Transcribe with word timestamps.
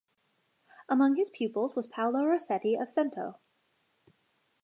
Among 0.89 1.15
his 1.15 1.29
pupils 1.29 1.75
was 1.75 1.85
Paolo 1.85 2.25
Rossetti 2.25 2.73
of 2.73 2.89
Cento. 2.89 3.37